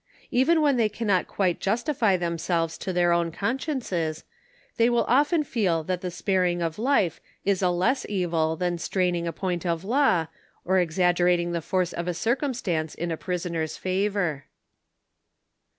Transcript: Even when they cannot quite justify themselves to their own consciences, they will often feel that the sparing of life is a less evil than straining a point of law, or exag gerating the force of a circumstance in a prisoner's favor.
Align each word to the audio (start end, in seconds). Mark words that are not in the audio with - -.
Even 0.31 0.63
when 0.63 0.77
they 0.77 0.89
cannot 0.89 1.27
quite 1.27 1.59
justify 1.59 2.17
themselves 2.17 2.75
to 2.75 2.91
their 2.91 3.13
own 3.13 3.31
consciences, 3.31 4.23
they 4.77 4.89
will 4.89 5.03
often 5.03 5.43
feel 5.43 5.83
that 5.83 6.01
the 6.01 6.09
sparing 6.09 6.59
of 6.59 6.79
life 6.79 7.21
is 7.45 7.61
a 7.61 7.69
less 7.69 8.03
evil 8.09 8.55
than 8.55 8.79
straining 8.79 9.27
a 9.27 9.31
point 9.31 9.63
of 9.63 9.83
law, 9.83 10.25
or 10.65 10.77
exag 10.77 11.17
gerating 11.17 11.51
the 11.53 11.61
force 11.61 11.93
of 11.93 12.07
a 12.07 12.15
circumstance 12.15 12.95
in 12.95 13.11
a 13.11 13.15
prisoner's 13.15 13.77
favor. 13.77 14.45